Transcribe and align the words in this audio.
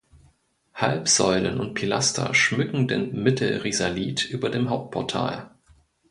Halbsäulen 0.73 1.59
und 1.59 1.75
Pilaster 1.75 2.33
schmücken 2.33 2.87
den 2.87 3.21
Mittelrisalit 3.21 4.27
über 4.31 4.49
dem 4.49 4.71
Hauptportal. 4.71 5.51